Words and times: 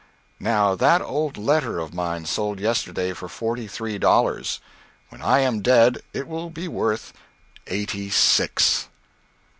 Now 0.39 0.73
that 0.73 0.99
old 1.03 1.37
letter 1.37 1.77
of 1.77 1.93
mine 1.93 2.25
sold 2.25 2.59
yesterday 2.59 3.13
for 3.13 3.29
forty 3.29 3.67
three 3.67 3.99
dollars. 3.99 4.59
When 5.09 5.21
I 5.21 5.41
am 5.41 5.61
dead 5.61 5.99
it 6.11 6.27
will 6.27 6.49
be 6.49 6.67
worth 6.67 7.13
eighty 7.67 8.09
six. 8.09 8.87